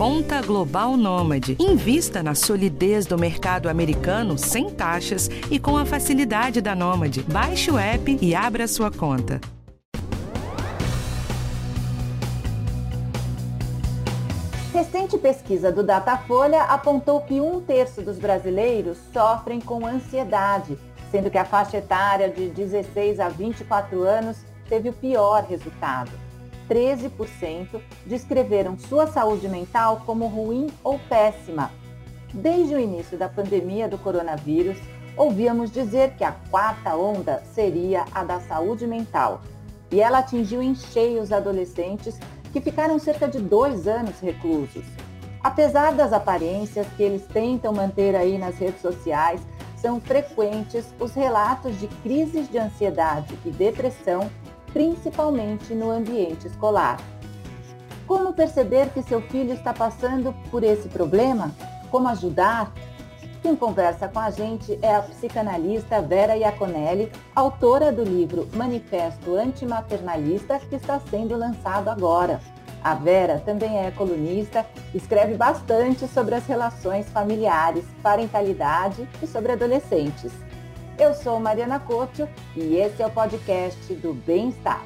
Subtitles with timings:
[0.00, 1.58] Conta Global Nômade.
[1.60, 7.22] Invista na solidez do mercado americano sem taxas e com a facilidade da Nômade.
[7.24, 9.38] Baixe o app e abra sua conta.
[14.72, 20.78] Recente pesquisa do Datafolha apontou que um terço dos brasileiros sofrem com ansiedade,
[21.10, 26.29] sendo que a faixa etária de 16 a 24 anos teve o pior resultado.
[26.70, 31.72] 13% descreveram sua saúde mental como ruim ou péssima.
[32.32, 34.78] Desde o início da pandemia do coronavírus,
[35.16, 39.42] ouvíamos dizer que a quarta onda seria a da saúde mental.
[39.90, 42.16] E ela atingiu em cheio os adolescentes
[42.52, 44.84] que ficaram cerca de dois anos reclusos.
[45.42, 49.40] Apesar das aparências que eles tentam manter aí nas redes sociais,
[49.76, 54.30] são frequentes os relatos de crises de ansiedade e depressão
[54.72, 56.98] principalmente no ambiente escolar.
[58.06, 61.52] Como perceber que seu filho está passando por esse problema?
[61.90, 62.72] Como ajudar?
[63.42, 70.58] Quem conversa com a gente é a psicanalista Vera Iaconelli, autora do livro Manifesto Antimaternalista,
[70.58, 72.40] que está sendo lançado agora.
[72.82, 80.32] A Vera também é colunista, escreve bastante sobre as relações familiares, parentalidade e sobre adolescentes.
[81.00, 84.84] Eu sou Mariana Couto e esse é o podcast do Bem-Estar.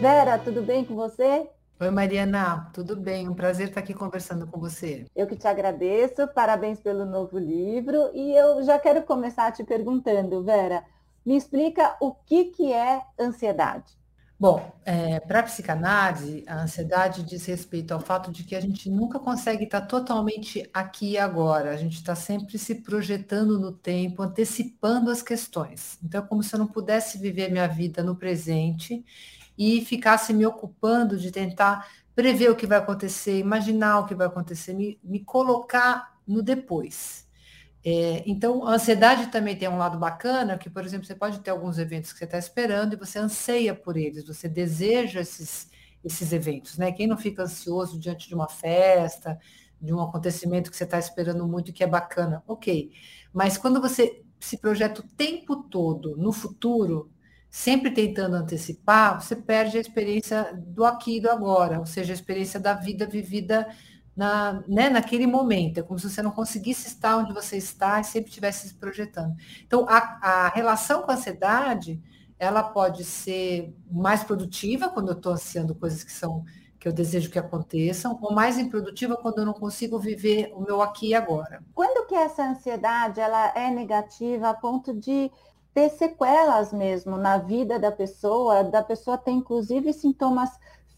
[0.00, 1.50] Vera, tudo bem com você?
[1.80, 3.28] Oi, Mariana, tudo bem?
[3.28, 5.06] Um prazer estar aqui conversando com você.
[5.16, 8.12] Eu que te agradeço, parabéns pelo novo livro.
[8.14, 10.84] E eu já quero começar te perguntando, Vera,
[11.26, 13.99] me explica o que, que é ansiedade.
[14.40, 18.88] Bom, é, para a psicanálise, a ansiedade diz respeito ao fato de que a gente
[18.88, 21.72] nunca consegue estar totalmente aqui e agora.
[21.72, 25.98] A gente está sempre se projetando no tempo, antecipando as questões.
[26.02, 29.04] Então, é como se eu não pudesse viver minha vida no presente
[29.58, 34.26] e ficasse me ocupando de tentar prever o que vai acontecer, imaginar o que vai
[34.26, 37.28] acontecer, me, me colocar no depois.
[37.84, 41.50] É, então, a ansiedade também tem um lado bacana, que, por exemplo, você pode ter
[41.50, 45.70] alguns eventos que você está esperando e você anseia por eles, você deseja esses,
[46.04, 46.92] esses eventos, né?
[46.92, 49.38] Quem não fica ansioso diante de uma festa,
[49.80, 52.92] de um acontecimento que você está esperando muito e que é bacana, ok.
[53.32, 57.10] Mas quando você se projeta o tempo todo no futuro,
[57.48, 62.14] sempre tentando antecipar, você perde a experiência do aqui e do agora, ou seja, a
[62.14, 63.66] experiência da vida vivida
[64.20, 65.80] na, né, naquele momento.
[65.80, 69.34] É como se você não conseguisse estar onde você está e sempre estivesse se projetando.
[69.64, 71.98] Então, a, a relação com a ansiedade,
[72.38, 76.44] ela pode ser mais produtiva quando eu estou ansiando coisas que são
[76.78, 80.80] que eu desejo que aconteçam, ou mais improdutiva quando eu não consigo viver o meu
[80.80, 81.62] aqui e agora.
[81.74, 85.30] Quando que essa ansiedade ela é negativa a ponto de
[85.74, 90.48] ter sequelas mesmo na vida da pessoa, da pessoa ter inclusive sintomas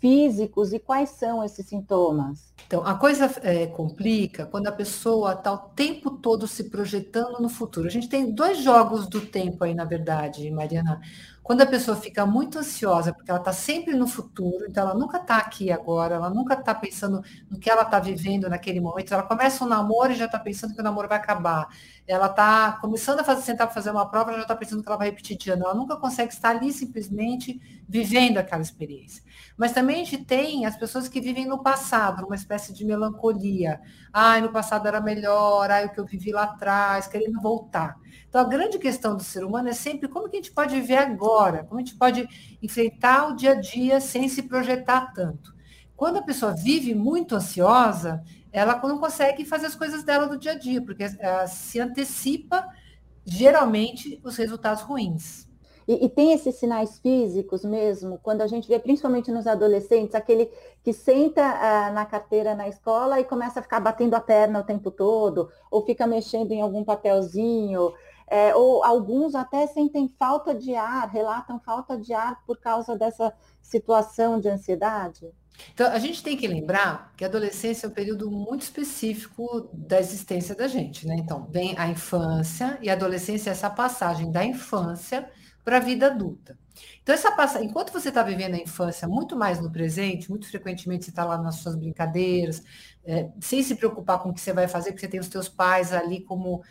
[0.03, 2.53] físicos e quais são esses sintomas?
[2.67, 7.49] Então, a coisa é, complica quando a pessoa está o tempo todo se projetando no
[7.49, 7.87] futuro.
[7.87, 11.01] A gente tem dois jogos do tempo aí, na verdade, Mariana.
[11.43, 15.19] Quando a pessoa fica muito ansiosa, porque ela está sempre no futuro, então ela nunca
[15.19, 17.21] está aqui agora, ela nunca está pensando
[17.51, 19.13] no que ela está vivendo naquele momento.
[19.13, 21.67] Ela começa um namoro e já está pensando que o namoro vai acabar.
[22.07, 24.97] Ela está começando a fazer, sentar para fazer uma prova, já está pensando que ela
[24.97, 25.65] vai repetir de ano.
[25.65, 29.23] Ela nunca consegue estar ali simplesmente vivendo aquela experiência.
[29.57, 33.81] Mas também a gente tem as pessoas que vivem no passado, uma espécie de melancolia.
[34.13, 37.97] Ai, no passado era melhor, ai, o que eu vivi lá atrás, querendo voltar.
[38.33, 40.97] Então, a grande questão do ser humano é sempre como que a gente pode viver
[40.97, 42.27] agora, como a gente pode
[42.63, 45.55] enfrentar o dia a dia sem se projetar tanto.
[45.95, 50.53] Quando a pessoa vive muito ansiosa, ela não consegue fazer as coisas dela do dia
[50.53, 52.67] a dia, porque ela se antecipa,
[53.23, 55.47] geralmente, os resultados ruins.
[55.87, 60.49] E, e, tem esses sinais físicos mesmo, quando a gente vê, principalmente nos adolescentes, aquele
[60.83, 64.65] que senta ah, na carteira na escola e começa a ficar batendo a perna o
[64.65, 67.93] tempo todo, ou fica mexendo em algum papelzinho,
[68.33, 73.31] é, ou alguns até sentem falta de ar, relatam falta de ar por causa dessa
[73.61, 75.31] situação de ansiedade.
[75.75, 80.01] Então, a gente tem que lembrar que a adolescência é um período muito específico da
[80.01, 81.15] existência da gente, né?
[81.19, 85.29] Então, vem a infância e a adolescência é essa passagem da infância
[85.63, 86.59] para a vida adulta.
[87.03, 87.63] Então, essa passa...
[87.63, 91.37] enquanto você está vivendo a infância muito mais no presente, muito frequentemente você está lá
[91.37, 92.63] nas suas brincadeiras,
[93.05, 95.51] é, sem se preocupar com o que você vai fazer, porque você tem os teus
[95.51, 96.63] pais ali como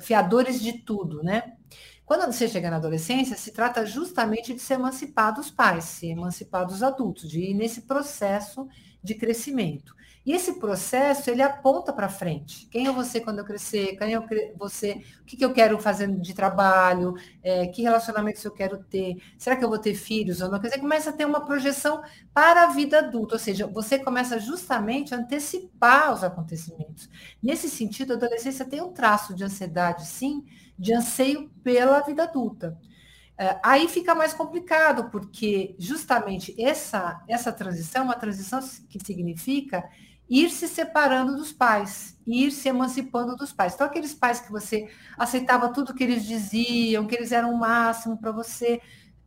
[0.00, 1.56] fiadores de tudo, né?
[2.04, 6.66] Quando você chega na adolescência, se trata justamente de se emancipar dos pais, se emancipar
[6.66, 8.68] dos adultos, de ir nesse processo
[9.02, 9.94] de crescimento.
[10.24, 12.66] E esse processo, ele aponta para frente.
[12.70, 13.96] Quem é você quando eu crescer?
[13.96, 14.20] Quem é
[14.56, 15.02] você?
[15.20, 17.14] O que, que eu quero fazer de trabalho?
[17.42, 19.16] É, que relacionamentos eu quero ter?
[19.36, 20.60] Será que eu vou ter filhos ou não?
[20.60, 22.02] Quer dizer, começa a ter uma projeção
[22.32, 23.34] para a vida adulta.
[23.34, 27.08] Ou seja, você começa justamente a antecipar os acontecimentos.
[27.42, 30.44] Nesse sentido, a adolescência tem um traço de ansiedade, sim,
[30.78, 32.78] de anseio pela vida adulta.
[33.38, 39.82] É, aí fica mais complicado, porque justamente essa, essa transição é uma transição que significa
[40.28, 43.74] ir se separando dos pais, ir se emancipando dos pais.
[43.74, 44.88] Então, aqueles pais que você
[45.18, 48.80] aceitava tudo que eles diziam, que eles eram o máximo para você,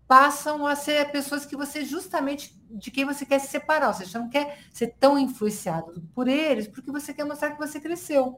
[0.07, 4.11] passam a ser pessoas que você justamente de quem você quer se separar, ou seja,
[4.11, 8.37] você não quer ser tão influenciado por eles, porque você quer mostrar que você cresceu.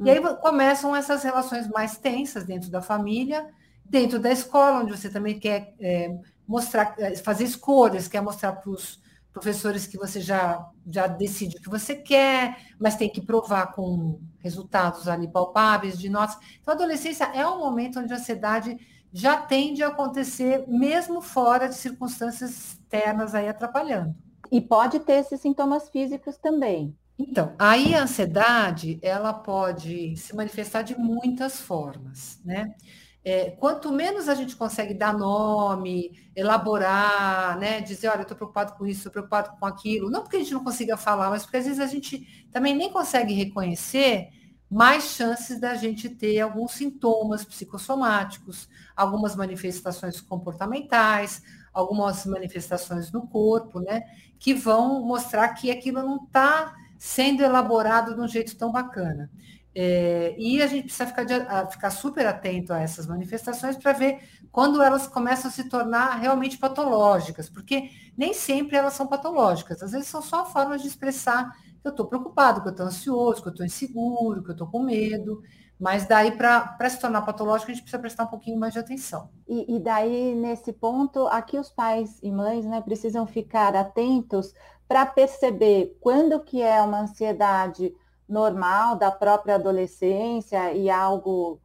[0.00, 0.06] Hum.
[0.06, 0.34] E aí hum.
[0.36, 3.48] começam essas relações mais tensas dentro da família,
[3.84, 6.16] dentro da escola, onde você também quer é,
[6.46, 9.00] mostrar, é, fazer escolhas, quer mostrar para os
[9.34, 14.20] professores que você já, já decide o que você quer, mas tem que provar com
[14.38, 16.38] resultados ali palpáveis de notas.
[16.60, 18.78] Então, a adolescência é um momento onde a ansiedade
[19.12, 24.14] já tende a acontecer, mesmo fora de circunstâncias externas aí atrapalhando.
[24.52, 26.96] E pode ter esses sintomas físicos também.
[27.18, 32.74] Então, aí a ansiedade, ela pode se manifestar de muitas formas, né?
[33.24, 38.74] É, quanto menos a gente consegue dar nome, elaborar, né, dizer, olha, eu estou preocupado
[38.74, 41.56] com isso, estou preocupado com aquilo, não porque a gente não consiga falar, mas porque
[41.56, 44.28] às vezes a gente também nem consegue reconhecer,
[44.70, 51.42] mais chances da gente ter alguns sintomas psicossomáticos, algumas manifestações comportamentais,
[51.72, 54.02] algumas manifestações no corpo, né,
[54.38, 59.30] que vão mostrar que aquilo não está sendo elaborado de um jeito tão bacana.
[59.76, 63.92] É, e a gente precisa ficar, de, a, ficar super atento a essas manifestações para
[63.92, 64.20] ver
[64.52, 69.90] quando elas começam a se tornar realmente patológicas, porque nem sempre elas são patológicas, às
[69.90, 71.50] vezes são só formas de expressar
[71.82, 74.68] que eu estou preocupado, que eu estou ansioso, que eu estou inseguro, que eu estou
[74.68, 75.42] com medo,
[75.78, 79.28] mas daí para se tornar patológico a gente precisa prestar um pouquinho mais de atenção.
[79.46, 84.54] E, e daí, nesse ponto, aqui os pais e mães né, precisam ficar atentos
[84.86, 87.92] para perceber quando que é uma ansiedade
[88.28, 91.60] normal da própria adolescência e algo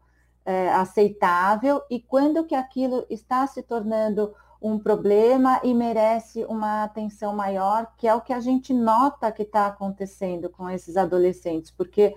[0.46, 7.34] é, aceitável e quando que aquilo está se tornando um problema e merece uma atenção
[7.34, 12.14] maior, que é o que a gente nota que está acontecendo com esses adolescentes, porque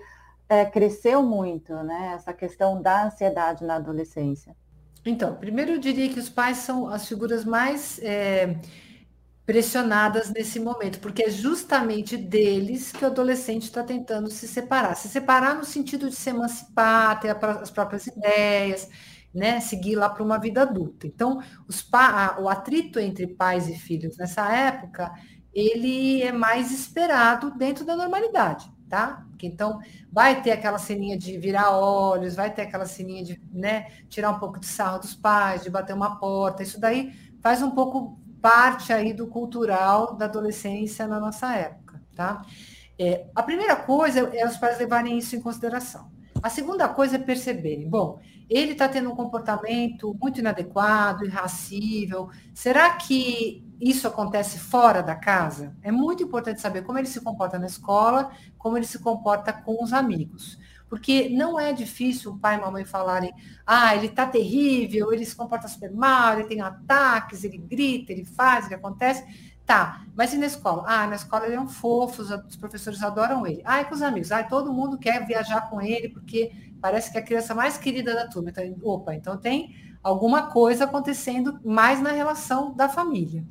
[0.49, 4.55] é, cresceu muito, né, essa questão da ansiedade na adolescência.
[5.05, 8.57] Então, primeiro eu diria que os pais são as figuras mais é,
[9.45, 14.95] pressionadas nesse momento, porque é justamente deles que o adolescente está tentando se separar.
[14.95, 18.89] Se separar no sentido de se emancipar, ter as próprias ideias,
[19.33, 21.07] né, seguir lá para uma vida adulta.
[21.07, 21.41] Então,
[22.39, 25.11] o atrito entre pais e filhos nessa época,
[25.53, 29.25] ele é mais esperado dentro da normalidade, tá?
[29.41, 29.79] Então,
[30.09, 34.39] vai ter aquela ceninha de virar olhos, vai ter aquela ceninha de, né, tirar um
[34.39, 37.11] pouco de sarro dos pais, de bater uma porta, isso daí
[37.41, 42.41] faz um pouco parte aí do cultural da adolescência na nossa época, tá?
[42.99, 46.11] É, a primeira coisa é os pais levarem isso em consideração.
[46.41, 48.19] A segunda coisa é perceberem, bom,
[48.49, 52.29] ele está tendo um comportamento muito inadequado, irracível.
[52.53, 55.73] Será que isso acontece fora da casa?
[55.81, 59.81] É muito importante saber como ele se comporta na escola, como ele se comporta com
[59.81, 60.57] os amigos.
[60.93, 63.33] Porque não é difícil o pai e a mamãe falarem,
[63.65, 68.23] ah, ele está terrível, ele se comporta super mal, ele tem ataques, ele grita, ele
[68.23, 69.25] faz, ele acontece.
[69.65, 70.83] Tá, mas e na escola?
[70.85, 73.63] Ah, na escola ele é um fofo, os professores adoram ele.
[73.65, 74.31] Ah, e com os amigos?
[74.31, 78.13] Ah, todo mundo quer viajar com ele, porque parece que é a criança mais querida
[78.13, 78.51] da turma.
[78.51, 83.43] Então, opa, então tem alguma coisa acontecendo mais na relação da família.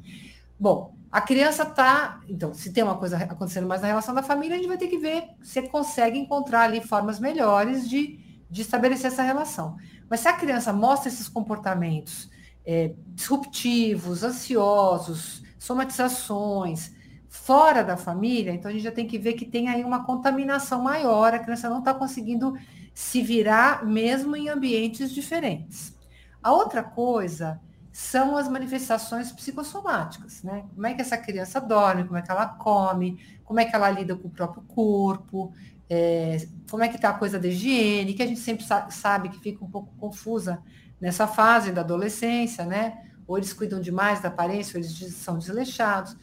[0.61, 2.21] Bom, a criança está.
[2.26, 4.88] Então, se tem uma coisa acontecendo mais na relação da família, a gente vai ter
[4.88, 8.19] que ver se consegue encontrar ali formas melhores de,
[8.50, 9.76] de estabelecer essa relação.
[10.09, 12.31] Mas se a criança mostra esses comportamentos
[12.64, 16.92] é, disruptivos, ansiosos, somatizações,
[17.28, 20.83] fora da família, então a gente já tem que ver que tem aí uma contaminação
[20.83, 22.54] maior, a criança não está conseguindo
[22.95, 25.95] se virar mesmo em ambientes diferentes.
[26.42, 27.61] A outra coisa
[27.92, 30.64] são as manifestações psicossomáticas, né?
[30.75, 33.90] Como é que essa criança dorme, como é que ela come, como é que ela
[33.90, 35.52] lida com o próprio corpo,
[35.90, 36.38] é,
[36.70, 39.62] como é que está a coisa da higiene, que a gente sempre sabe que fica
[39.62, 40.62] um pouco confusa
[40.99, 42.99] nessa fase da adolescência, né?
[43.26, 46.16] Ou eles cuidam demais da aparência, ou eles são desleixados.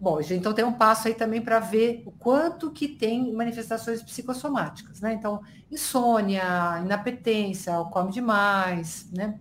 [0.00, 4.98] Bom, então tem um passo aí também para ver o quanto que tem manifestações psicossomáticas,
[5.02, 5.12] né?
[5.12, 9.38] Então, insônia, inapetência, come demais, né?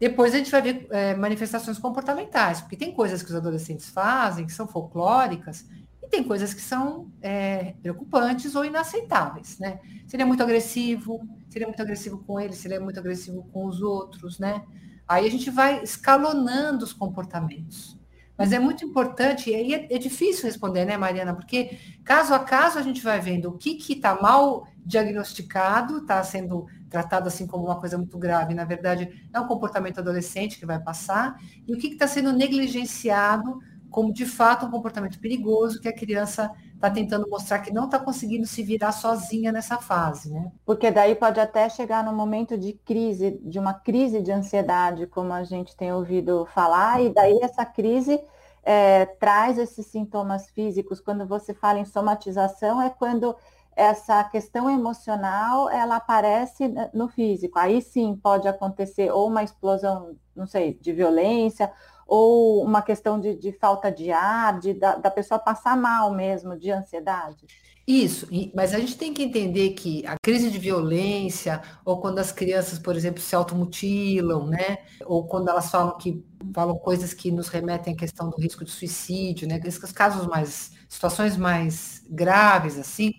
[0.00, 4.44] Depois a gente vai ver é, manifestações comportamentais, porque tem coisas que os adolescentes fazem
[4.44, 5.64] que são folclóricas
[6.02, 9.78] e tem coisas que são é, preocupantes ou inaceitáveis, né?
[10.08, 12.80] Se ele é muito agressivo, se ele é muito agressivo com ele, se ele é
[12.80, 14.64] muito agressivo com os outros, né?
[15.06, 17.96] Aí a gente vai escalonando os comportamentos.
[18.36, 21.34] Mas é muito importante, e aí é, é, difícil responder, né, Mariana?
[21.34, 26.66] Porque caso a caso a gente vai vendo o que está mal diagnosticado, está sendo
[26.90, 30.80] tratado assim como uma coisa muito grave, na verdade é um comportamento adolescente que vai
[30.80, 31.36] passar,
[31.66, 33.58] e o que está sendo negligenciado
[33.90, 36.50] como de fato um comportamento perigoso que a criança
[36.84, 40.52] está tentando mostrar que não está conseguindo se virar sozinha nessa fase, né?
[40.66, 45.32] Porque daí pode até chegar no momento de crise, de uma crise de ansiedade, como
[45.32, 48.20] a gente tem ouvido falar, e daí essa crise
[48.62, 51.00] é, traz esses sintomas físicos.
[51.00, 53.34] Quando você fala em somatização, é quando
[53.76, 57.58] essa questão emocional ela aparece no físico.
[57.58, 61.72] Aí sim pode acontecer ou uma explosão, não sei, de violência,
[62.06, 66.56] ou uma questão de, de falta de ar, de, da, da, pessoa passar mal mesmo,
[66.56, 67.46] de ansiedade?
[67.86, 72.32] Isso, mas a gente tem que entender que a crise de violência, ou quando as
[72.32, 74.78] crianças, por exemplo, se automutilam, né?
[75.04, 78.70] Ou quando elas falam que falam coisas que nos remetem à questão do risco de
[78.70, 79.60] suicídio, né?
[79.62, 83.12] Esses casos mais, situações mais graves, assim,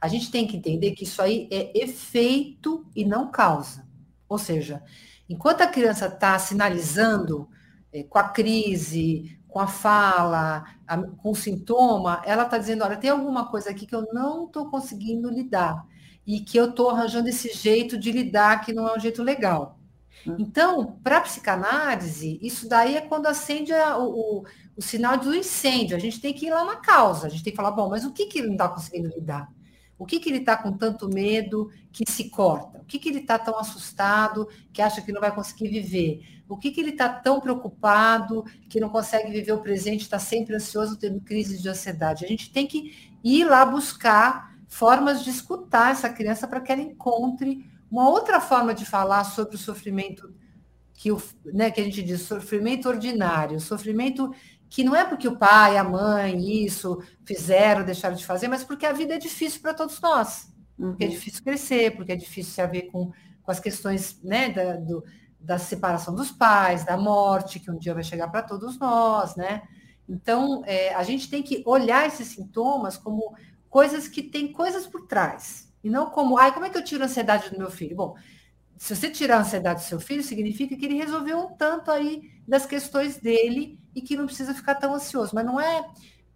[0.00, 3.86] a gente tem que entender que isso aí é efeito e não causa.
[4.28, 4.82] Ou seja,
[5.28, 7.48] enquanto a criança está sinalizando
[8.08, 13.10] com a crise, com a fala, a, com o sintoma, ela está dizendo, olha, tem
[13.10, 15.84] alguma coisa aqui que eu não estou conseguindo lidar
[16.26, 19.78] e que eu estou arranjando esse jeito de lidar que não é um jeito legal.
[20.26, 20.36] Hum.
[20.38, 24.44] Então, para a psicanálise, isso daí é quando acende a, o,
[24.76, 25.96] o, sinal do incêndio.
[25.96, 27.26] A gente tem que ir lá na causa.
[27.26, 29.48] A gente tem que falar, bom, mas o que, que ele não está conseguindo lidar?
[29.98, 32.78] O que, que ele está com tanto medo que se corta?
[32.78, 36.22] O que, que ele está tão assustado que acha que não vai conseguir viver?
[36.48, 40.54] O que, que ele está tão preocupado que não consegue viver o presente, está sempre
[40.54, 42.24] ansioso, tendo crises de ansiedade?
[42.24, 46.82] A gente tem que ir lá buscar formas de escutar essa criança para que ela
[46.82, 50.32] encontre uma outra forma de falar sobre o sofrimento
[50.94, 54.34] que, o, né, que a gente diz, sofrimento ordinário, sofrimento
[54.70, 58.86] que não é porque o pai, a mãe, isso fizeram, deixaram de fazer, mas porque
[58.86, 60.52] a vida é difícil para todos nós.
[60.78, 60.90] Uhum.
[60.90, 63.10] Porque é difícil crescer, porque é difícil se haver com,
[63.42, 65.04] com as questões né, da, do,
[65.40, 69.62] da separação dos pais, da morte, que um dia vai chegar para todos nós, né?
[70.08, 73.34] Então, é, a gente tem que olhar esses sintomas como
[73.68, 75.70] coisas que têm coisas por trás.
[75.84, 77.94] E não como, ai, como é que eu tiro a ansiedade do meu filho?
[77.94, 78.16] Bom,
[78.78, 82.30] se você tirar a ansiedade do seu filho, significa que ele resolveu um tanto aí
[82.46, 85.34] das questões dele e que não precisa ficar tão ansioso.
[85.34, 85.84] Mas não é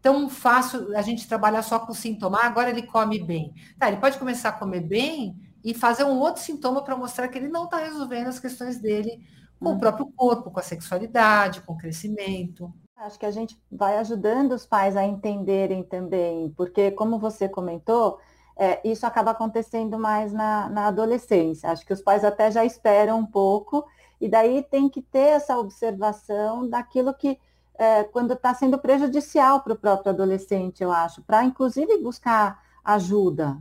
[0.02, 2.40] tão fácil a gente trabalhar só com sintoma.
[2.42, 3.54] Ah, agora ele come bem.
[3.78, 7.38] Tá, ele pode começar a comer bem e fazer um outro sintoma para mostrar que
[7.38, 9.24] ele não está resolvendo as questões dele
[9.60, 9.76] com hum.
[9.76, 12.74] o próprio corpo, com a sexualidade, com o crescimento.
[12.96, 18.18] Acho que a gente vai ajudando os pais a entenderem também, porque como você comentou,
[18.56, 21.70] é, isso acaba acontecendo mais na, na adolescência.
[21.70, 23.86] Acho que os pais até já esperam um pouco,
[24.20, 27.38] e daí tem que ter essa observação daquilo que,
[27.76, 33.58] é, quando está sendo prejudicial para o próprio adolescente, eu acho, para inclusive buscar ajuda,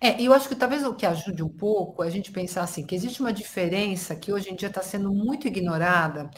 [0.00, 2.84] é, eu acho que talvez o que ajude um pouco é a gente pensar assim,
[2.84, 6.30] que existe uma diferença que hoje em dia está sendo muito ignorada,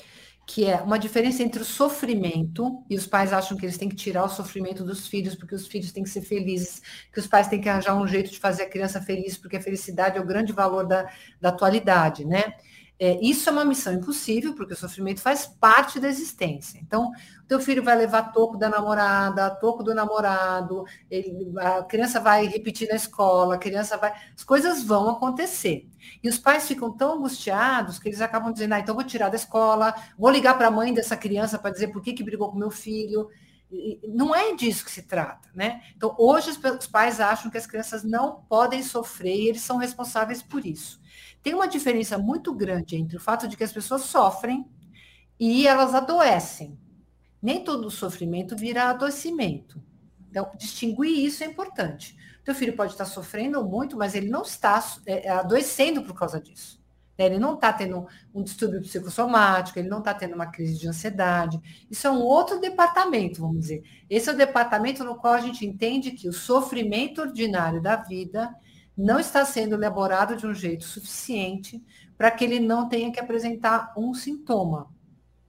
[0.46, 3.96] que é uma diferença entre o sofrimento, e os pais acham que eles têm que
[3.96, 6.82] tirar o sofrimento dos filhos, porque os filhos têm que ser felizes,
[7.12, 9.60] que os pais têm que arranjar um jeito de fazer a criança feliz, porque a
[9.60, 11.10] felicidade é o grande valor da,
[11.40, 12.54] da atualidade, né?
[12.96, 16.78] É, isso é uma missão impossível, porque o sofrimento faz parte da existência.
[16.80, 17.10] Então,
[17.42, 22.46] o teu filho vai levar toco da namorada, toco do namorado, ele, a criança vai
[22.46, 24.14] repetir na escola, a criança vai.
[24.34, 25.88] As coisas vão acontecer.
[26.22, 29.36] E os pais ficam tão angustiados que eles acabam dizendo, ah, então vou tirar da
[29.36, 32.58] escola, vou ligar para a mãe dessa criança para dizer por que, que brigou com
[32.58, 33.28] meu filho.
[34.08, 35.82] Não é disso que se trata, né?
[35.96, 40.42] Então, hoje os pais acham que as crianças não podem sofrer e eles são responsáveis
[40.42, 41.02] por isso.
[41.44, 44.66] Tem uma diferença muito grande entre o fato de que as pessoas sofrem
[45.38, 46.78] e elas adoecem.
[47.40, 49.78] Nem todo sofrimento vira adoecimento.
[50.30, 52.16] Então, distinguir isso é importante.
[52.42, 56.40] Teu filho pode estar sofrendo muito, mas ele não está é, é adoecendo por causa
[56.40, 56.82] disso.
[57.18, 57.26] Né?
[57.26, 61.60] Ele não está tendo um distúrbio psicossomático, ele não está tendo uma crise de ansiedade.
[61.90, 63.82] Isso é um outro departamento, vamos dizer.
[64.08, 68.50] Esse é o departamento no qual a gente entende que o sofrimento ordinário da vida
[68.96, 71.82] não está sendo elaborado de um jeito suficiente
[72.16, 74.88] para que ele não tenha que apresentar um sintoma.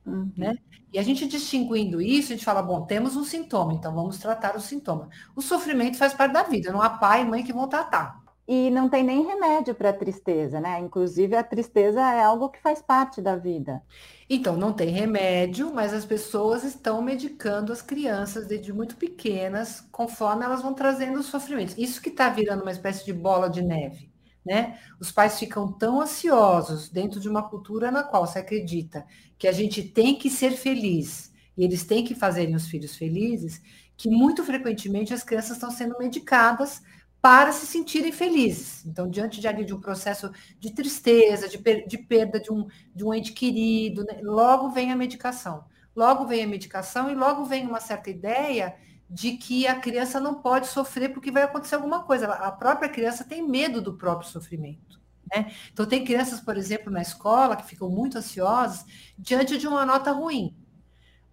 [0.06, 0.32] Uhum.
[0.36, 0.56] Né?
[0.92, 4.56] E a gente distinguindo isso, a gente fala, bom, temos um sintoma, então vamos tratar
[4.56, 5.10] o sintoma.
[5.36, 8.25] O sofrimento faz parte da vida, não há pai e mãe que vão tratar.
[8.48, 10.80] E não tem nem remédio para a tristeza, né?
[10.80, 13.82] Inclusive, a tristeza é algo que faz parte da vida.
[14.30, 20.46] Então, não tem remédio, mas as pessoas estão medicando as crianças desde muito pequenas, conforme
[20.46, 21.76] elas vão trazendo os sofrimentos.
[21.76, 24.12] Isso que está virando uma espécie de bola de neve,
[24.46, 24.80] né?
[25.00, 29.06] Os pais ficam tão ansiosos dentro de uma cultura na qual se acredita
[29.40, 33.62] que a gente tem que ser feliz e eles têm que fazerem os filhos felizes,
[33.98, 36.82] que muito frequentemente as crianças estão sendo medicadas
[37.26, 38.86] para se sentirem felizes.
[38.86, 43.04] Então, diante de, de um processo de tristeza, de, per, de perda de um, de
[43.04, 44.20] um ente querido, né?
[44.22, 45.66] logo vem a medicação.
[45.96, 48.76] Logo vem a medicação e logo vem uma certa ideia
[49.10, 52.28] de que a criança não pode sofrer porque vai acontecer alguma coisa.
[52.28, 55.02] A própria criança tem medo do próprio sofrimento.
[55.36, 55.52] Né?
[55.74, 58.86] Então, tem crianças, por exemplo, na escola que ficam muito ansiosas
[59.18, 60.56] diante de uma nota ruim.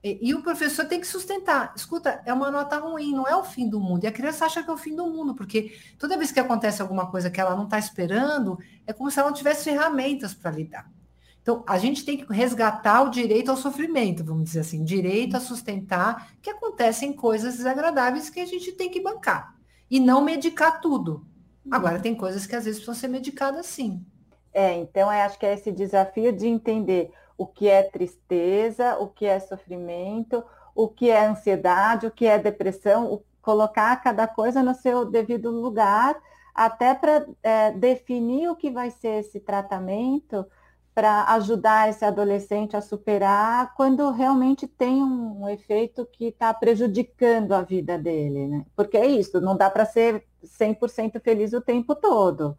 [0.02, 1.72] E, e, o professor tem que sustentar.
[1.76, 4.02] Escuta, é uma nota ruim, não é o fim do mundo.
[4.02, 6.82] E a criança acha que é o fim do mundo, porque toda vez que acontece
[6.82, 10.50] alguma coisa que ela não está esperando, é como se ela não tivesse ferramentas para
[10.50, 10.90] lidar.
[11.40, 15.40] Então, a gente tem que resgatar o direito ao sofrimento, vamos dizer assim, direito a
[15.40, 19.54] sustentar que acontecem coisas desagradáveis que a gente tem que bancar.
[19.90, 21.26] E não medicar tudo.
[21.70, 24.04] Agora, tem coisas que às vezes precisam ser medicadas sim.
[24.52, 29.26] É, então, acho que é esse desafio de entender o que é tristeza, o que
[29.26, 34.74] é sofrimento, o que é ansiedade, o que é depressão, o, colocar cada coisa no
[34.74, 36.16] seu devido lugar,
[36.54, 40.46] até para é, definir o que vai ser esse tratamento
[40.94, 47.52] para ajudar esse adolescente a superar quando realmente tem um, um efeito que está prejudicando
[47.52, 48.66] a vida dele, né?
[48.76, 52.56] Porque é isso, não dá para ser 100% feliz o tempo todo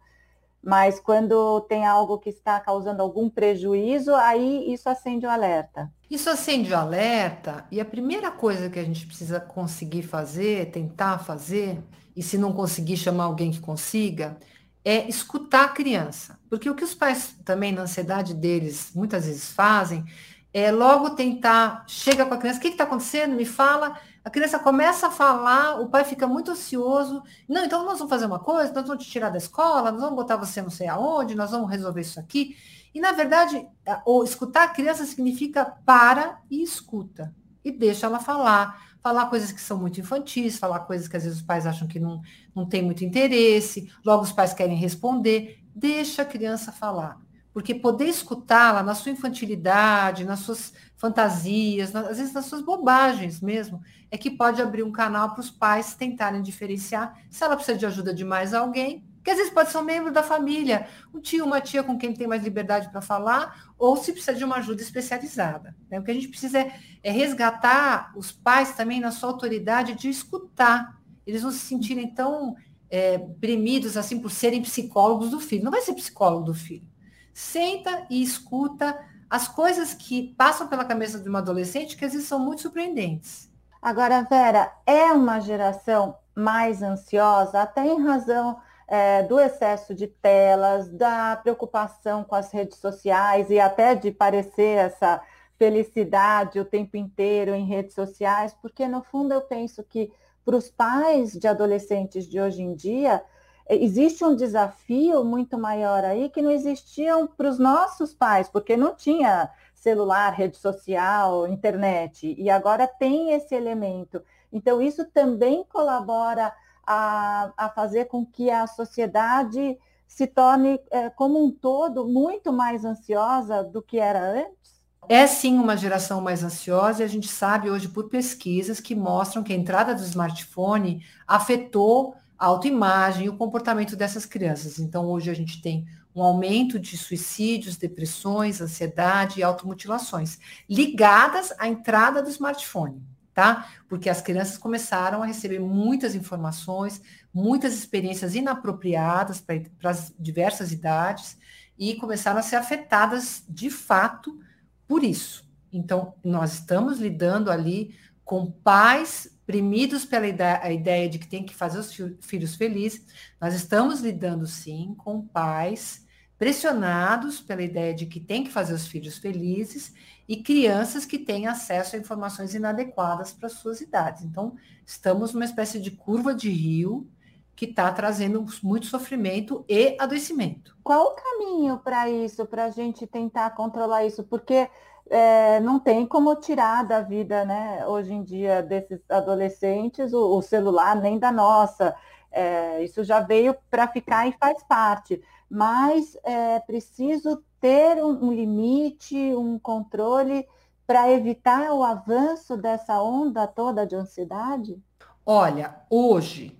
[0.64, 5.92] mas quando tem algo que está causando algum prejuízo, aí isso acende o alerta.
[6.10, 11.18] Isso acende o alerta, e a primeira coisa que a gente precisa conseguir fazer, tentar
[11.18, 11.82] fazer,
[12.16, 14.38] e se não conseguir chamar alguém que consiga,
[14.84, 16.38] é escutar a criança.
[16.48, 20.04] Porque o que os pais também, na ansiedade deles, muitas vezes fazem,
[20.52, 23.34] é logo tentar, chega com a criança, o que está acontecendo?
[23.34, 27.22] Me fala, a criança começa a falar, o pai fica muito ansioso.
[27.46, 30.16] Não, então nós vamos fazer uma coisa, nós vamos te tirar da escola, nós vamos
[30.16, 32.56] botar você não sei aonde, nós vamos resolver isso aqui.
[32.94, 33.66] E, na verdade,
[34.06, 37.34] o escutar a criança significa para e escuta.
[37.62, 38.94] E deixa ela falar.
[39.02, 42.00] Falar coisas que são muito infantis, falar coisas que às vezes os pais acham que
[42.00, 42.22] não,
[42.54, 45.62] não tem muito interesse, logo os pais querem responder.
[45.74, 47.20] Deixa a criança falar.
[47.54, 53.80] Porque poder escutá-la na sua infantilidade, nas suas fantasias, às vezes nas suas bobagens mesmo,
[54.10, 57.86] é que pode abrir um canal para os pais tentarem diferenciar se ela precisa de
[57.86, 61.44] ajuda de mais alguém, que às vezes pode ser um membro da família, um tio,
[61.44, 64.82] uma tia com quem tem mais liberdade para falar, ou se precisa de uma ajuda
[64.82, 65.76] especializada.
[65.88, 66.00] Né?
[66.00, 70.10] O que a gente precisa é, é resgatar os pais também na sua autoridade de
[70.10, 71.00] escutar.
[71.24, 72.56] Eles não se sentirem tão
[72.90, 75.62] é, bremidos assim por serem psicólogos do filho.
[75.62, 76.93] Não vai ser psicólogo do filho
[77.34, 82.28] senta e escuta as coisas que passam pela cabeça de uma adolescente que às vezes
[82.28, 83.50] são muito surpreendentes.
[83.82, 90.88] Agora, Vera, é uma geração mais ansiosa, até em razão é, do excesso de telas,
[90.88, 95.20] da preocupação com as redes sociais e até de parecer essa
[95.58, 100.12] felicidade o tempo inteiro em redes sociais, porque no fundo eu penso que
[100.44, 103.22] para os pais de adolescentes de hoje em dia,
[103.68, 108.94] existe um desafio muito maior aí que não existiam para os nossos pais, porque não
[108.94, 114.22] tinha celular, rede social, internet, e agora tem esse elemento.
[114.52, 116.52] Então, isso também colabora
[116.86, 122.84] a, a fazer com que a sociedade se torne, é, como um todo, muito mais
[122.84, 124.82] ansiosa do que era antes?
[125.08, 129.42] É sim uma geração mais ansiosa e a gente sabe hoje por pesquisas que mostram
[129.42, 134.78] que a entrada do smartphone afetou autoimagem e o comportamento dessas crianças.
[134.78, 141.66] Então, hoje a gente tem um aumento de suicídios, depressões, ansiedade e automutilações, ligadas à
[141.66, 143.68] entrada do smartphone, tá?
[143.88, 151.36] Porque as crianças começaram a receber muitas informações, muitas experiências inapropriadas para as diversas idades
[151.76, 154.38] e começaram a ser afetadas de fato
[154.86, 155.44] por isso.
[155.72, 161.78] Então, nós estamos lidando ali com pais primidos pela ideia de que tem que fazer
[161.78, 163.04] os filhos felizes,
[163.40, 166.04] nós estamos lidando sim com pais
[166.38, 169.94] pressionados pela ideia de que tem que fazer os filhos felizes
[170.28, 174.24] e crianças que têm acesso a informações inadequadas para suas idades.
[174.24, 177.08] Então, estamos numa espécie de curva de rio
[177.54, 180.76] que está trazendo muito sofrimento e adoecimento.
[180.82, 184.24] Qual o caminho para isso, para a gente tentar controlar isso?
[184.24, 184.68] Porque
[185.10, 190.42] é, não tem como tirar da vida, né, hoje em dia, desses adolescentes, o, o
[190.42, 191.94] celular, nem da nossa.
[192.30, 195.22] É, isso já veio para ficar e faz parte.
[195.48, 200.46] Mas é preciso ter um, um limite, um controle
[200.86, 204.78] para evitar o avanço dessa onda toda de ansiedade?
[205.24, 206.58] Olha, hoje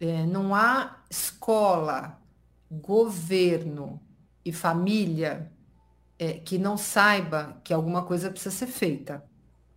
[0.00, 2.18] é, não há escola,
[2.70, 4.00] governo
[4.44, 5.50] e família
[6.18, 9.24] é, que não saiba que alguma coisa precisa ser feita.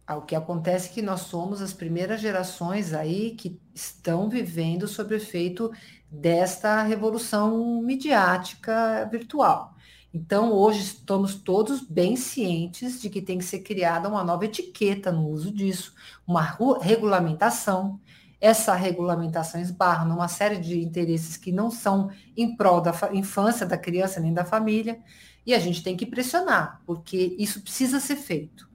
[0.06, 4.88] Ah, o que acontece é que nós somos as primeiras gerações aí que estão vivendo
[4.88, 5.72] sob o efeito
[6.10, 9.76] desta revolução midiática virtual.
[10.14, 15.12] Então, hoje estamos todos bem cientes de que tem que ser criada uma nova etiqueta
[15.12, 15.94] no uso disso,
[16.26, 18.00] uma regulamentação.
[18.40, 23.78] Essa regulamentação esbarra numa série de interesses que não são em prol da infância da
[23.78, 25.02] criança nem da família,
[25.48, 28.70] e a gente tem que pressionar, porque isso precisa ser feito.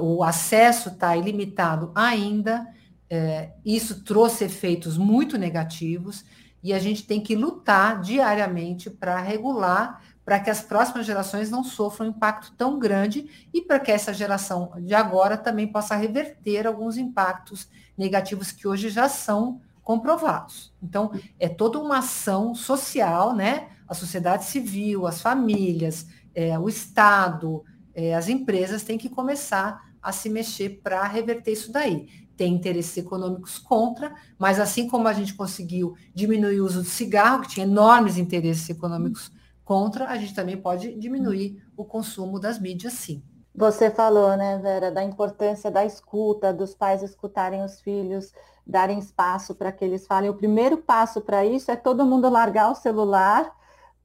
[0.00, 2.66] O acesso está ilimitado ainda,
[3.08, 6.24] é, isso trouxe efeitos muito negativos,
[6.62, 11.62] e a gente tem que lutar diariamente para regular para que as próximas gerações não
[11.62, 16.66] sofram um impacto tão grande e para que essa geração de agora também possa reverter
[16.66, 20.74] alguns impactos negativos que hoje já são comprovados.
[20.82, 23.68] Então, é toda uma ação social, né?
[23.86, 27.62] A sociedade civil, as famílias, é, o Estado,
[27.94, 32.08] é, as empresas têm que começar a se mexer para reverter isso daí.
[32.36, 37.42] Tem interesses econômicos contra, mas assim como a gente conseguiu diminuir o uso do cigarro,
[37.42, 39.30] que tinha enormes interesses econômicos
[39.64, 43.22] contra, a gente também pode diminuir o consumo das mídias, sim.
[43.56, 48.34] Você falou, né, Vera, da importância da escuta, dos pais escutarem os filhos,
[48.66, 50.28] darem espaço para que eles falem.
[50.28, 53.50] O primeiro passo para isso é todo mundo largar o celular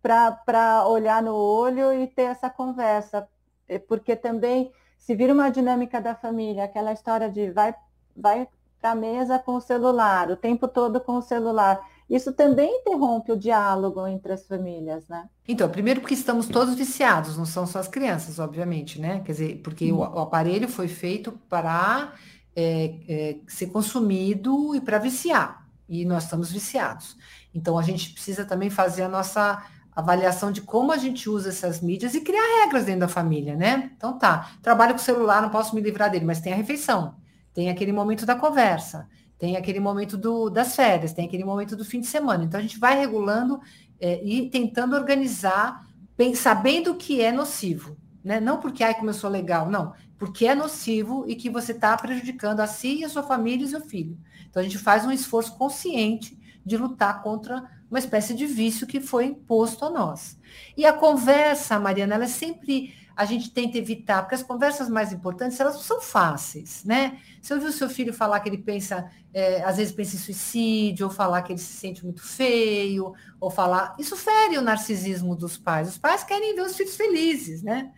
[0.01, 3.27] para olhar no olho e ter essa conversa.
[3.67, 7.75] É, porque também, se vira uma dinâmica da família, aquela história de vai,
[8.15, 8.47] vai
[8.79, 13.31] para a mesa com o celular, o tempo todo com o celular isso também interrompe
[13.31, 15.29] o diálogo entre as famílias, né?
[15.47, 19.21] Então, primeiro porque estamos todos viciados, não são só as crianças, obviamente, né?
[19.21, 22.13] Quer dizer, porque o, o, aparelho foi feito para
[22.53, 27.15] é, é, ser consumido e para viciar, e nós estamos viciados.
[27.55, 31.79] Então, a gente precisa também fazer a nossa avaliação de como a gente usa essas
[31.79, 33.89] mídias e criar regras dentro da família, né?
[33.95, 37.15] Então, tá, trabalho com celular, não posso me livrar dele, mas tem a refeição,
[37.53, 39.07] tem aquele momento da conversa,
[39.41, 42.43] tem aquele momento do, das férias, tem aquele momento do fim de semana.
[42.43, 43.59] Então a gente vai regulando
[43.99, 45.83] é, e tentando organizar,
[46.15, 47.97] bem, sabendo que é nocivo.
[48.23, 48.39] Né?
[48.39, 52.67] Não porque ai, começou legal, não, porque é nocivo e que você está prejudicando a
[52.67, 54.15] si a sua família e seu filho.
[54.47, 59.01] Então a gente faz um esforço consciente de lutar contra uma espécie de vício que
[59.01, 60.37] foi imposto a nós.
[60.77, 65.11] E a conversa, Mariana, ela é sempre a gente tenta evitar, porque as conversas mais
[65.11, 67.19] importantes, elas não são fáceis, né?
[67.41, 71.07] Você ouviu o seu filho falar que ele pensa, é, às vezes pensa em suicídio,
[71.07, 73.95] ou falar que ele se sente muito feio, ou falar.
[73.99, 75.89] Isso fere o narcisismo dos pais.
[75.89, 77.91] Os pais querem ver os filhos felizes, né?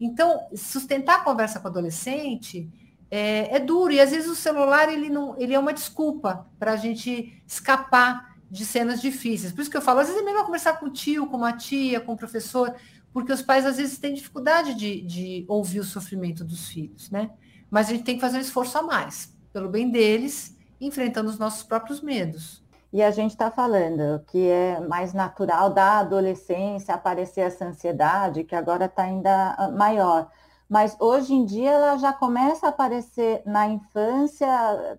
[0.00, 2.70] Então, sustentar a conversa com o adolescente
[3.10, 6.72] é, é duro, e às vezes o celular ele não, ele é uma desculpa para
[6.72, 9.52] a gente escapar de cenas difíceis.
[9.52, 11.52] Por isso que eu falo, às vezes é melhor conversar com o tio, com uma
[11.52, 12.74] tia, com o professor,
[13.12, 17.30] porque os pais às vezes têm dificuldade de, de ouvir o sofrimento dos filhos, né?
[17.70, 21.38] Mas a gente tem que fazer um esforço a mais, pelo bem deles, enfrentando os
[21.38, 22.62] nossos próprios medos.
[22.92, 28.54] E a gente está falando que é mais natural da adolescência aparecer essa ansiedade, que
[28.54, 30.28] agora está ainda maior.
[30.68, 34.48] Mas hoje em dia ela já começa a aparecer na infância,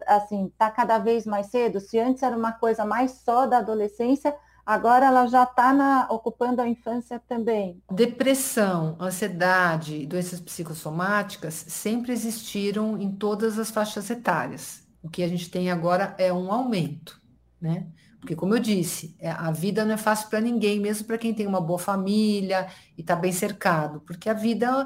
[0.07, 1.79] assim, está cada vez mais cedo.
[1.79, 6.67] Se antes era uma coisa mais só da adolescência, agora ela já está ocupando a
[6.67, 7.81] infância também.
[7.91, 14.83] Depressão, ansiedade, doenças psicossomáticas sempre existiram em todas as faixas etárias.
[15.03, 17.19] O que a gente tem agora é um aumento,
[17.59, 17.87] né?
[18.19, 21.33] Porque, como eu disse, é, a vida não é fácil para ninguém, mesmo para quem
[21.33, 23.99] tem uma boa família e está bem cercado.
[24.01, 24.85] Porque a vida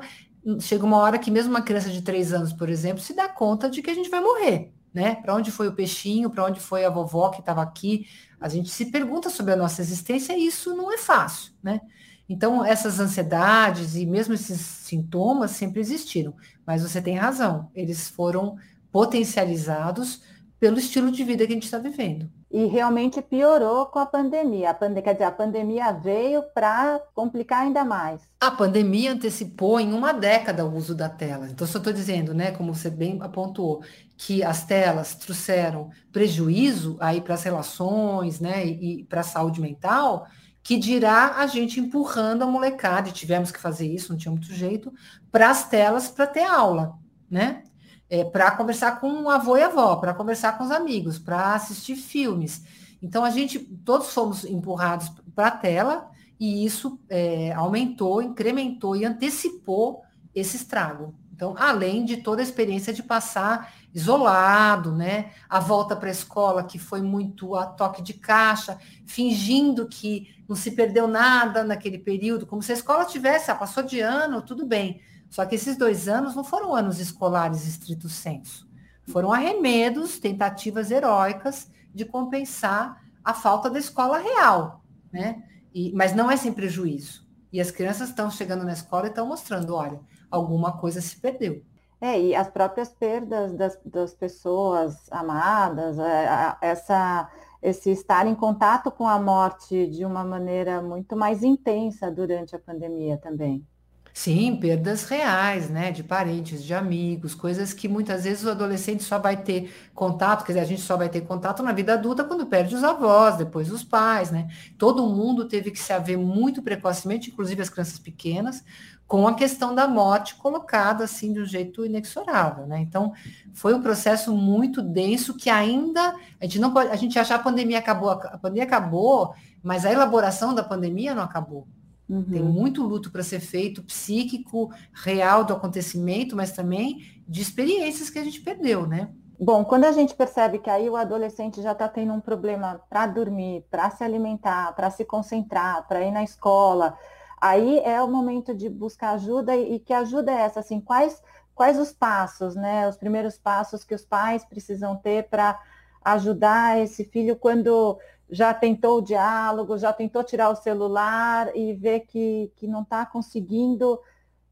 [0.62, 3.70] chega uma hora que mesmo uma criança de três anos, por exemplo, se dá conta
[3.70, 5.16] de que a gente vai morrer né?
[5.16, 6.30] Para onde foi o peixinho?
[6.30, 8.08] Para onde foi a vovó que estava aqui?
[8.40, 11.82] A gente se pergunta sobre a nossa existência e isso não é fácil, né?
[12.28, 16.34] Então, essas ansiedades e mesmo esses sintomas sempre existiram,
[16.66, 18.56] mas você tem razão, eles foram
[18.92, 20.24] potencializados
[20.60, 22.30] pelo estilo de vida que a gente está vivendo.
[22.50, 24.70] E realmente piorou com a pandemia.
[24.70, 28.22] A pande quer dizer, a pandemia veio para complicar ainda mais.
[28.40, 31.50] A pandemia antecipou em uma década o uso da tela.
[31.50, 33.84] Então, só estou dizendo, né, como você bem apontou,
[34.18, 40.28] que as telas trouxeram prejuízo aí para as relações, né, e, para a saúde mental,
[40.64, 44.52] que dirá a gente empurrando a molecada, e tivemos que fazer isso, não tinha muito
[44.54, 44.92] jeito,
[45.32, 46.98] para as telas para ter aula,
[47.30, 47.64] né?
[48.10, 51.96] É, para conversar com o avô e avó, para conversar com os amigos, para assistir
[51.96, 52.64] filmes.
[53.02, 59.06] Então a gente, todos fomos empurrados para a tela e isso é, aumentou, incrementou e
[59.06, 61.16] antecipou esse estrago.
[61.36, 65.32] Então, além de toda a experiência de passar isolado, né?
[65.50, 70.56] A volta para a escola que foi muito a toque de caixa, fingindo que não
[70.56, 74.66] se perdeu nada naquele período, como se a escola tivesse, ah, passou de ano, tudo
[74.66, 75.02] bem.
[75.30, 78.66] Só que esses dois anos não foram anos escolares estrito senso.
[79.10, 85.44] Foram arremedos, tentativas heróicas de compensar a falta da escola real, né?
[85.74, 87.28] E, mas não é sem prejuízo.
[87.52, 90.00] E as crianças estão chegando na escola e estão mostrando, olha,
[90.36, 91.62] alguma coisa se perdeu.
[92.00, 97.30] É, e as próprias perdas das, das pessoas amadas, é, essa
[97.66, 102.60] esse estar em contato com a morte de uma maneira muito mais intensa durante a
[102.60, 103.66] pandemia também.
[104.14, 105.92] Sim, perdas reais, né?
[105.92, 110.54] De parentes, de amigos, coisas que muitas vezes o adolescente só vai ter contato, quer
[110.54, 113.70] dizer, a gente só vai ter contato na vida adulta quando perde os avós, depois
[113.70, 114.48] os pais, né?
[114.78, 118.64] Todo mundo teve que se haver muito precocemente, inclusive as crianças pequenas,
[119.08, 122.80] com a questão da morte colocada assim de um jeito inexorável, né?
[122.80, 123.14] Então,
[123.54, 127.44] foi um processo muito denso que ainda a gente não pode, a gente achar a
[127.44, 131.68] pandemia acabou, a pandemia acabou, mas a elaboração da pandemia não acabou.
[132.10, 132.24] Uhum.
[132.24, 138.20] Tem muito luto para ser feito, psíquico, real do acontecimento, mas também de experiências que
[138.20, 139.10] a gente perdeu, né?
[139.40, 143.06] Bom, quando a gente percebe que aí o adolescente já está tendo um problema para
[143.06, 146.98] dormir, para se alimentar, para se concentrar, para ir na escola,
[147.40, 151.22] aí é o momento de buscar ajuda e, que ajuda é essa, assim, quais,
[151.54, 152.88] quais os passos, né?
[152.88, 155.60] Os primeiros passos que os pais precisam ter para
[156.04, 162.00] ajudar esse filho quando já tentou o diálogo, já tentou tirar o celular e vê
[162.00, 164.00] que, que não está conseguindo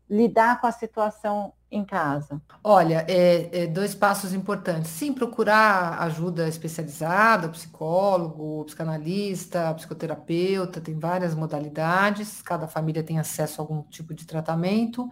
[0.10, 2.42] lidar com a situação em casa?
[2.66, 4.90] Olha, é, é, dois passos importantes.
[4.92, 13.64] Sim, procurar ajuda especializada, psicólogo, psicanalista, psicoterapeuta, tem várias modalidades, cada família tem acesso a
[13.64, 15.10] algum tipo de tratamento.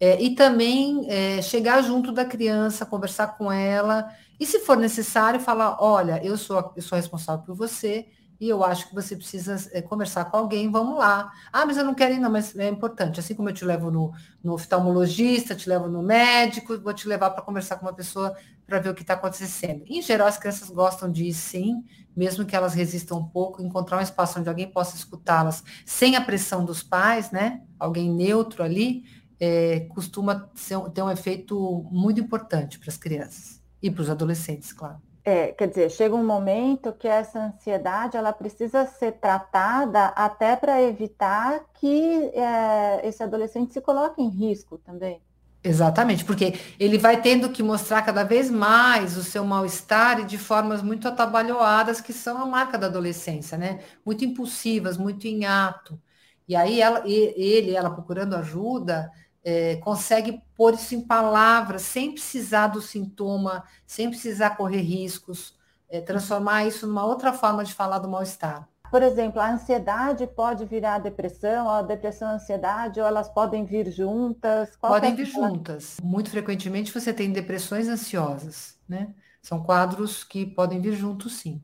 [0.00, 5.40] É, e também é, chegar junto da criança, conversar com ela, e se for necessário,
[5.40, 8.08] falar, olha, eu sou, eu sou responsável por você,
[8.40, 11.30] e eu acho que você precisa é, conversar com alguém, vamos lá.
[11.52, 13.20] Ah, mas eu não quero ir, não, mas é importante.
[13.20, 17.30] Assim como eu te levo no, no oftalmologista, te levo no médico, vou te levar
[17.30, 18.34] para conversar com uma pessoa
[18.66, 19.84] para ver o que está acontecendo.
[19.86, 21.84] Em geral, as crianças gostam de ir sim,
[22.16, 26.20] mesmo que elas resistam um pouco, encontrar um espaço onde alguém possa escutá-las sem a
[26.22, 27.60] pressão dos pais, né?
[27.78, 29.04] Alguém neutro ali,
[29.38, 34.72] é, costuma ser, ter um efeito muito importante para as crianças e para os adolescentes,
[34.72, 35.09] claro.
[35.24, 40.80] É, quer dizer, chega um momento que essa ansiedade ela precisa ser tratada até para
[40.82, 45.22] evitar que é, esse adolescente se coloque em risco também.
[45.62, 50.38] Exatamente, porque ele vai tendo que mostrar cada vez mais o seu mal-estar e de
[50.38, 53.80] formas muito atabalhoadas que são a marca da adolescência, né?
[54.04, 56.00] Muito impulsivas, muito em ato.
[56.48, 59.10] E aí ela, ele, ela procurando ajuda,
[59.44, 66.00] é, consegue pôr isso em palavras, sem precisar do sintoma, sem precisar correr riscos, é,
[66.00, 68.68] transformar isso numa outra forma de falar do mal-estar.
[68.90, 73.64] Por exemplo, a ansiedade pode virar depressão, a depressão e a ansiedade, ou elas podem
[73.64, 74.74] vir juntas?
[74.76, 75.96] Qual podem é vir juntas.
[76.02, 79.14] Muito frequentemente você tem depressões ansiosas, né?
[79.40, 81.62] São quadros que podem vir juntos, sim.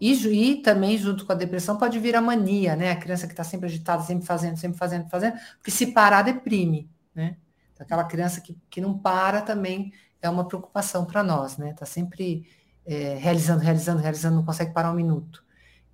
[0.00, 2.90] E, e, também, junto com a depressão, pode vir a mania, né?
[2.90, 6.90] A criança que está sempre agitada, sempre fazendo, sempre fazendo, fazendo, porque se parar, deprime
[7.14, 7.36] né?
[7.78, 11.70] Aquela criança que, que não para também é uma preocupação para nós, né?
[11.70, 12.48] Está sempre
[12.86, 15.44] é, realizando, realizando, realizando, não consegue parar um minuto.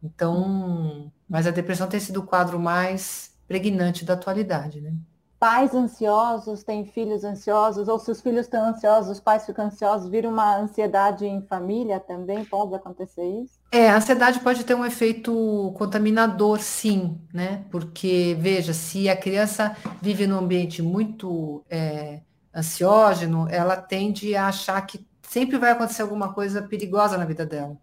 [0.02, 4.94] Então, mas a depressão tem sido o quadro mais pregnante da atualidade, né?
[5.40, 10.10] Pais ansiosos têm filhos ansiosos, ou se os filhos estão ansiosos, os pais ficam ansiosos,
[10.10, 12.44] vira uma ansiedade em família também?
[12.44, 13.58] Pode acontecer isso?
[13.72, 17.64] É, a ansiedade pode ter um efeito contaminador, sim, né?
[17.70, 22.20] Porque, veja, se a criança vive num ambiente muito é,
[22.54, 27.78] ansiógeno, ela tende a achar que sempre vai acontecer alguma coisa perigosa na vida dela.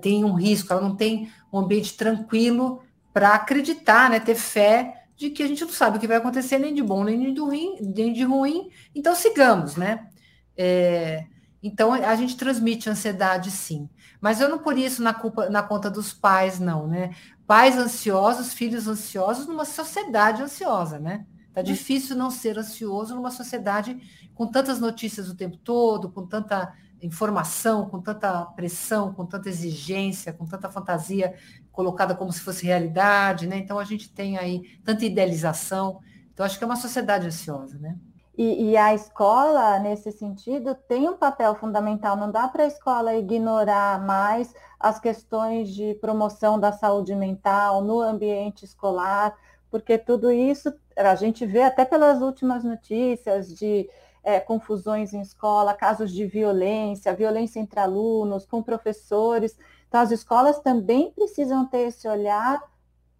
[0.00, 4.20] Tem um risco, ela não tem um ambiente tranquilo para acreditar, né?
[4.20, 7.02] Ter fé de que a gente não sabe o que vai acontecer, nem de bom,
[7.02, 10.08] nem de ruim, nem de ruim então sigamos, né?
[10.56, 11.26] É,
[11.62, 13.88] então a gente transmite ansiedade sim.
[14.20, 17.14] Mas eu não por isso na, culpa, na conta dos pais, não, né?
[17.46, 21.26] Pais ansiosos, filhos ansiosos numa sociedade ansiosa, né?
[21.52, 23.98] Tá difícil não ser ansioso numa sociedade
[24.34, 30.32] com tantas notícias o tempo todo, com tanta informação, com tanta pressão, com tanta exigência,
[30.32, 31.34] com tanta fantasia
[31.70, 33.56] colocada como se fosse realidade, né?
[33.58, 36.00] Então a gente tem aí tanta idealização.
[36.32, 37.96] Então acho que é uma sociedade ansiosa, né?
[38.36, 42.16] E, e, a escola, nesse sentido, tem um papel fundamental.
[42.16, 48.00] Não dá para a escola ignorar mais as questões de promoção da saúde mental no
[48.00, 49.36] ambiente escolar,
[49.68, 53.90] porque tudo isso a gente vê até pelas últimas notícias de
[54.22, 59.56] é, confusões em escola, casos de violência, violência entre alunos, com professores.
[59.88, 62.62] Então, as escolas também precisam ter esse olhar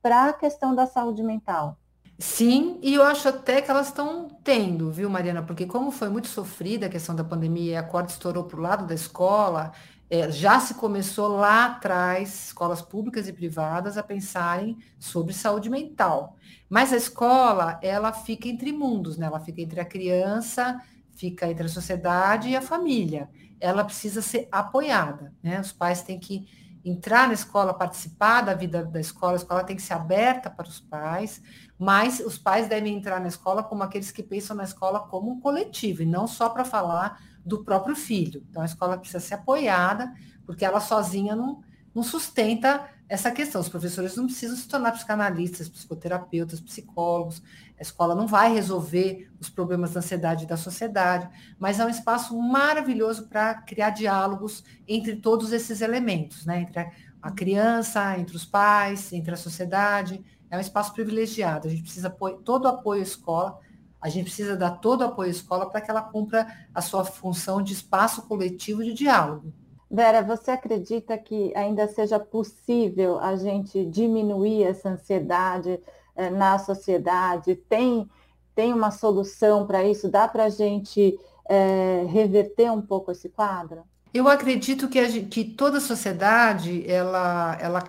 [0.02, 1.76] para a questão da saúde mental.
[2.18, 5.40] Sim, e eu acho até que elas estão tendo, viu, Mariana?
[5.42, 8.86] Porque como foi muito sofrida a questão da pandemia a corda estourou para o lado
[8.86, 9.72] da escola,
[10.10, 16.36] é, já se começou lá atrás, escolas públicas e privadas, a pensarem sobre saúde mental.
[16.68, 19.26] Mas a escola, ela fica entre mundos, né?
[19.26, 23.28] Ela fica entre a criança, fica entre a sociedade e a família.
[23.60, 25.60] Ela precisa ser apoiada, né?
[25.60, 26.46] Os pais têm que
[26.84, 30.68] entrar na escola, participar da vida da escola, a escola tem que ser aberta para
[30.68, 31.42] os pais,
[31.78, 35.40] mas os pais devem entrar na escola como aqueles que pensam na escola como um
[35.40, 38.44] coletivo, e não só para falar do próprio filho.
[38.50, 40.12] Então a escola precisa ser apoiada,
[40.44, 41.62] porque ela sozinha não,
[41.94, 43.60] não sustenta essa questão.
[43.60, 47.42] Os professores não precisam se tornar psicanalistas, psicoterapeutas, psicólogos.
[47.78, 52.38] A escola não vai resolver os problemas da ansiedade da sociedade, mas é um espaço
[52.38, 56.60] maravilhoso para criar diálogos entre todos esses elementos, né?
[56.60, 56.86] Entre
[57.20, 60.22] a criança, entre os pais, entre a sociedade.
[60.50, 61.68] É um espaço privilegiado.
[61.68, 63.58] A gente precisa apoio, todo o apoio à escola,
[64.00, 67.04] a gente precisa dar todo o apoio à escola para que ela cumpra a sua
[67.04, 69.52] função de espaço coletivo de diálogo.
[69.90, 75.80] Vera, você acredita que ainda seja possível a gente diminuir essa ansiedade
[76.14, 77.54] eh, na sociedade?
[77.54, 78.08] Tem,
[78.54, 80.10] tem uma solução para isso?
[80.10, 83.82] Dá para a gente eh, reverter um pouco esse quadro?
[84.12, 87.82] Eu acredito que, a, que toda sociedade ela, ela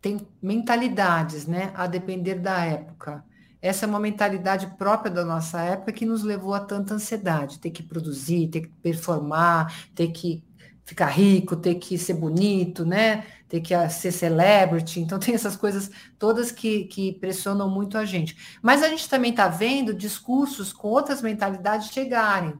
[0.00, 1.72] tem mentalidades, né?
[1.74, 3.24] A depender da época.
[3.60, 7.70] Essa é uma mentalidade própria da nossa época que nos levou a tanta ansiedade, ter
[7.70, 10.44] que produzir, ter que performar, ter que
[10.84, 13.26] ficar rico, ter que ser bonito, né?
[13.48, 15.00] Ter que ah, ser celebrity.
[15.00, 18.36] Então tem essas coisas todas que, que pressionam muito a gente.
[18.62, 22.54] Mas a gente também está vendo discursos com outras mentalidades chegarem.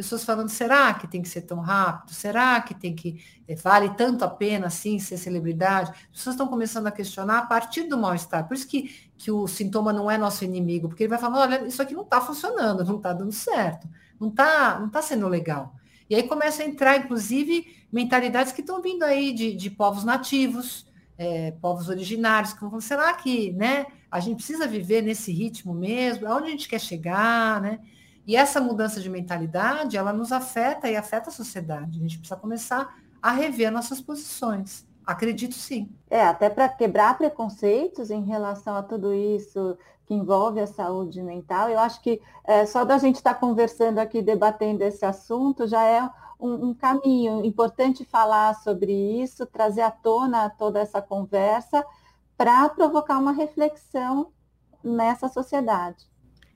[0.00, 2.14] Pessoas falando, será que tem que ser tão rápido?
[2.14, 5.90] Será que tem que eh, vale tanto a pena assim ser celebridade?
[5.90, 8.48] As pessoas estão começando a questionar a partir do mal-estar.
[8.48, 11.66] Por isso que, que o sintoma não é nosso inimigo, porque ele vai falar, olha,
[11.66, 13.86] isso aqui não está funcionando, não está dando certo,
[14.18, 15.74] não está não tá sendo legal.
[16.08, 20.86] E aí começa a entrar, inclusive, mentalidades que estão vindo aí de, de povos nativos,
[21.18, 26.26] é, povos originários, que vão será que né, a gente precisa viver nesse ritmo mesmo?
[26.26, 27.80] Aonde a gente quer chegar, né?
[28.26, 31.98] E essa mudança de mentalidade, ela nos afeta e afeta a sociedade.
[31.98, 34.86] A gente precisa começar a rever nossas posições.
[35.06, 35.90] Acredito sim.
[36.08, 41.68] É, até para quebrar preconceitos em relação a tudo isso que envolve a saúde mental.
[41.68, 45.84] Eu acho que é, só da gente estar tá conversando aqui, debatendo esse assunto, já
[45.84, 46.02] é
[46.38, 51.84] um, um, caminho importante falar sobre isso, trazer à tona toda essa conversa
[52.36, 54.32] para provocar uma reflexão
[54.82, 56.09] nessa sociedade.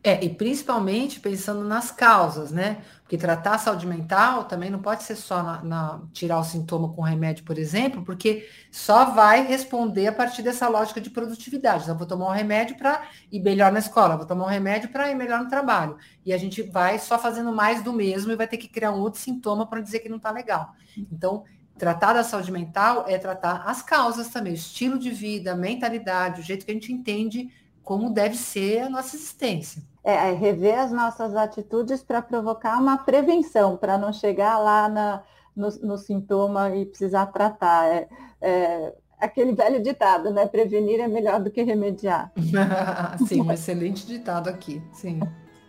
[0.07, 2.83] É, e principalmente pensando nas causas, né?
[3.01, 6.93] Porque tratar a saúde mental também não pode ser só na, na, tirar o sintoma
[6.93, 11.85] com remédio, por exemplo, porque só vai responder a partir dessa lógica de produtividade.
[11.85, 15.11] Então, vou tomar um remédio para ir melhor na escola, vou tomar um remédio para
[15.11, 15.97] ir melhor no trabalho.
[16.23, 19.01] E a gente vai só fazendo mais do mesmo e vai ter que criar um
[19.01, 20.75] outro sintoma para dizer que não está legal.
[21.11, 21.45] Então,
[21.79, 26.43] tratar da saúde mental é tratar as causas também, o estilo de vida, a mentalidade,
[26.43, 27.51] o jeito que a gente entende
[27.85, 29.83] como deve ser a nossa existência.
[30.03, 35.23] É, é rever as nossas atitudes para provocar uma prevenção, para não chegar lá na,
[35.55, 37.87] no, no, sintoma e precisar tratar.
[37.87, 38.09] É,
[38.41, 40.47] é, aquele velho ditado, né?
[40.47, 42.33] Prevenir é melhor do que remediar.
[43.27, 45.21] sim, um excelente ditado aqui, sim.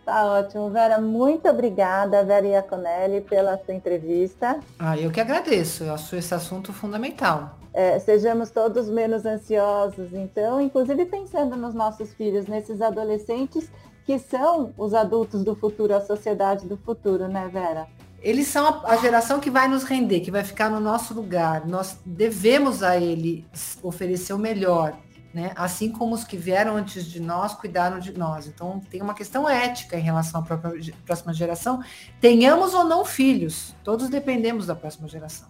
[0.06, 0.70] Tá ótimo.
[0.70, 4.60] Vera, muito obrigada, Vera Iaconelli, pela sua entrevista.
[4.78, 5.82] Ah, eu que agradeço.
[5.82, 7.58] Eu acho esse assunto fundamental.
[7.74, 13.68] É, sejamos todos menos ansiosos, então, inclusive pensando nos nossos filhos, nesses adolescentes
[14.04, 17.88] que são os adultos do futuro, a sociedade do futuro, né, Vera?
[18.22, 21.66] Eles são a, geração que vai nos render, que vai ficar no nosso lugar.
[21.66, 23.44] Nós devemos a eles
[23.82, 24.96] oferecer o melhor
[25.36, 25.52] né?
[25.54, 28.46] Assim como os que vieram antes de nós cuidaram de nós.
[28.46, 31.82] Então tem uma questão ética em relação à própria, próxima geração.
[32.22, 35.46] Tenhamos ou não filhos, todos dependemos da próxima geração.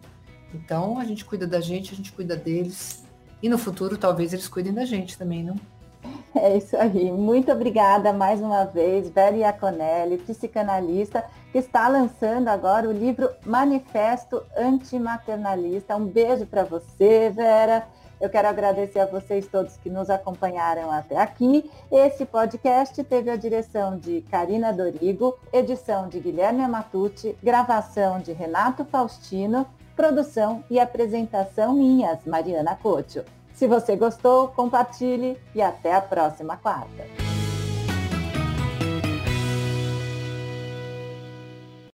[0.53, 3.05] Então a gente cuida da gente, a gente cuida deles.
[3.41, 5.55] E no futuro talvez eles cuidem da gente também, não?
[6.35, 7.13] É isso aí.
[7.13, 14.43] Muito obrigada mais uma vez, Vera Iaconelli, psicanalista, que está lançando agora o livro Manifesto
[14.57, 15.97] Antimaternalista.
[15.97, 17.87] Um beijo para você, Vera.
[18.21, 21.71] Eu quero agradecer a vocês todos que nos acompanharam até aqui.
[21.91, 28.85] Esse podcast teve a direção de Karina Dorigo, edição de Guilherme Amatucci, gravação de Renato
[28.85, 33.23] Faustino, produção e apresentação minhas, Mariana Cocho.
[33.53, 37.26] Se você gostou, compartilhe e até a próxima quarta.